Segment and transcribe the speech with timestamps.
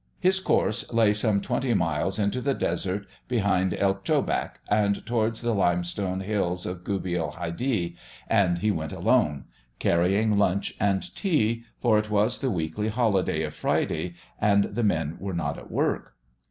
[0.19, 5.53] His course lay some twenty miles into the desert behind El Chobak and towards the
[5.53, 7.95] limestone hills of Guebel Haidi,
[8.27, 9.45] and he went alone,
[9.77, 15.17] carrying lunch and tea, for it was the weekly holiday of Friday, and the men
[15.19, 16.15] were not at work.